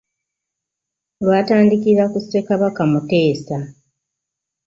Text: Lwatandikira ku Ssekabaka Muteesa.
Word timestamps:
Lwatandikira 1.23 2.03
ku 2.11 2.17
Ssekabaka 2.23 2.81
Muteesa. 2.91 3.57